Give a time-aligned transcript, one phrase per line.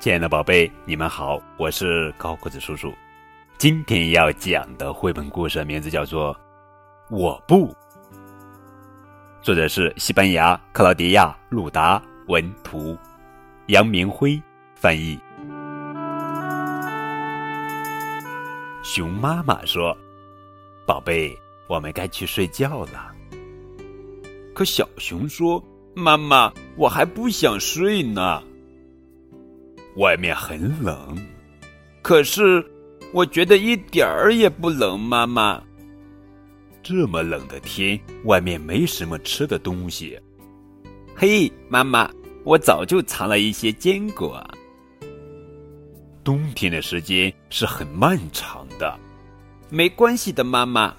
[0.00, 2.94] 亲爱的宝贝，你们好，我是高个子叔叔。
[3.58, 6.32] 今天要讲的绘本故事名字叫做
[7.10, 7.66] 《我不》，
[9.42, 12.96] 作者是西班牙克劳迪亚·鲁达文图，
[13.66, 14.40] 杨明辉
[14.76, 15.18] 翻译。
[18.84, 19.96] 熊妈妈说
[20.86, 21.36] ：“宝贝，
[21.66, 23.12] 我们该去睡觉了。”
[24.54, 25.60] 可小熊说
[25.92, 28.40] ：“妈妈，我还不想睡呢。”
[29.98, 31.18] 外面很冷，
[32.02, 32.64] 可是
[33.12, 34.98] 我觉得一点儿也不冷。
[34.98, 35.60] 妈妈，
[36.84, 40.16] 这么冷的天，外面没什么吃的东西。
[41.16, 42.08] 嘿，妈妈，
[42.44, 44.40] 我早就藏了一些坚果。
[46.22, 48.96] 冬天的时间是很漫长的，
[49.68, 50.94] 没关系的，妈妈。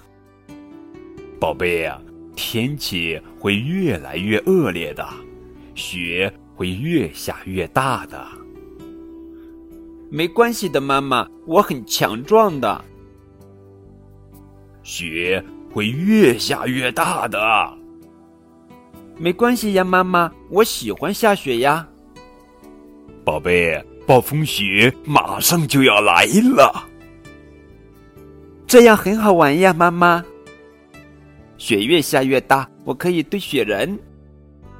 [1.40, 1.98] 宝贝呀，
[2.36, 5.08] 天气会越来越恶劣的，
[5.74, 8.28] 雪会越下越大的。
[10.12, 12.84] 没关系的，妈妈，我很强壮的。
[14.82, 17.38] 雪会越下越大的。
[19.16, 21.86] 没关系呀，妈妈，我喜欢下雪呀。
[23.24, 26.24] 宝贝，暴风雪马上就要来
[26.56, 26.88] 了。
[28.66, 30.24] 这样很好玩呀，妈妈。
[31.56, 33.96] 雪越下越大，我可以堆雪人，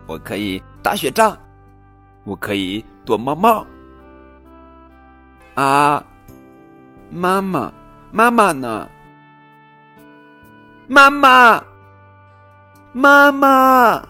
[0.08, 1.38] 我可以打雪仗，
[2.24, 3.64] 我可以躲猫猫。
[5.54, 6.02] 啊，
[7.10, 7.72] 妈妈，
[8.12, 8.88] 妈妈呢？
[10.86, 11.62] 妈妈，
[12.92, 14.02] 妈妈，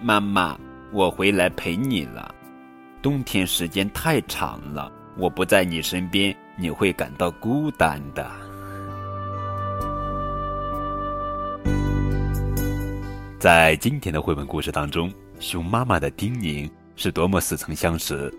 [0.00, 0.58] 妈妈，
[0.92, 2.34] 我回来陪你了。
[3.02, 8.30] 冬天时间太长了，我不在你身边，你会感到孤单的。
[13.38, 16.70] 在今天的绘本故事当中，熊妈妈的叮咛。
[17.00, 18.30] 是多么似曾相识，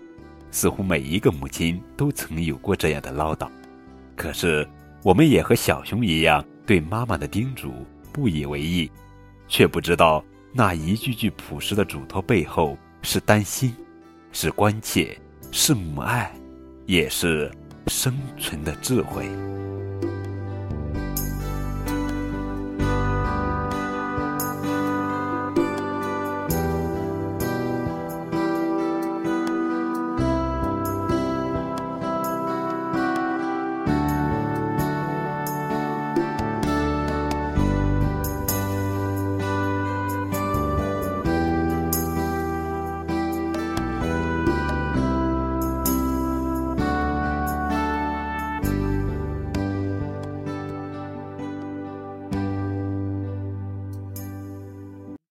[0.52, 3.48] 似乎每一个母亲都曾有过这样的唠叨。
[4.14, 4.64] 可是，
[5.02, 7.72] 我们也和小熊一样，对妈妈的叮嘱
[8.12, 8.88] 不以为意，
[9.48, 13.74] 却不知道那一句句朴实的嘱托背后是担心，
[14.30, 15.18] 是关切，
[15.50, 16.32] 是母爱，
[16.86, 17.50] 也是
[17.88, 19.28] 生存的智慧。